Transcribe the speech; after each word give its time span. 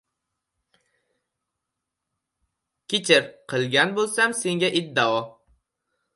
Kechir, 2.95 3.29
qilgan 3.55 3.95
bo‘lsam 4.01 4.35
senga 4.41 4.75
iddao. 4.83 5.23